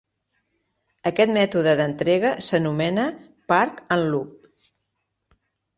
[1.09, 3.07] Aquest mètode d'entrega s'anomena
[3.55, 4.63] "park and loop".